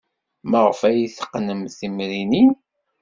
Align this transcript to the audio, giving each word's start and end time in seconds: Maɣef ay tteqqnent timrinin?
Maɣef 0.49 0.79
ay 0.87 1.01
tteqqnent 1.07 1.75
timrinin? 1.79 2.49